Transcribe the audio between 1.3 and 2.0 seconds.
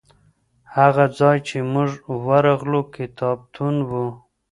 چي موږ